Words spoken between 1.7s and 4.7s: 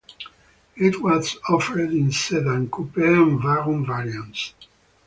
in sedan, coupe and wagon variants.